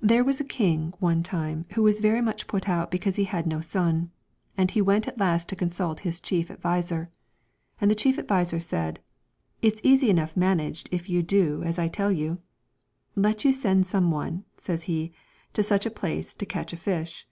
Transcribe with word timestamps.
There 0.00 0.22
was 0.22 0.40
a 0.40 0.44
king 0.44 0.92
one 1.00 1.24
time 1.24 1.64
who 1.74 1.82
was 1.82 1.98
very 1.98 2.20
much 2.20 2.46
put 2.46 2.68
out 2.68 2.92
because 2.92 3.16
he 3.16 3.24
had 3.24 3.44
no 3.44 3.60
son, 3.60 4.12
and 4.56 4.70
he 4.70 4.80
went 4.80 5.08
at 5.08 5.18
last 5.18 5.48
to 5.48 5.56
consult 5.56 5.98
his 6.06 6.20
chief 6.20 6.48
adviser. 6.48 7.10
And 7.80 7.90
the 7.90 7.96
chief 7.96 8.20
adviser 8.20 8.60
said,' 8.60 9.00
It's 9.60 9.80
209 9.80 9.80
p 9.80 9.80
The 9.80 9.88
"easy 9.92 10.10
enough 10.10 10.36
managed 10.36 10.88
if 10.92 11.10
you 11.10 11.24
do 11.24 11.64
as 11.64 11.76
I 11.76 11.88
tell 11.88 12.10
Celtic 12.10 12.16
Twilight, 12.16 12.22
you 12.22 12.40
Let 13.22 13.44
you 13.44 13.52
send 13.52 13.86
some 13.88 14.12
one, 14.12 14.44
says 14.56 14.84
he, 14.84 15.10
'to 15.54 15.62
such 15.64 15.86
a 15.86 15.90
place 15.90 16.34
to 16.34 16.46
catch 16.46 16.72
a 16.72 16.76
fish. 16.76 17.26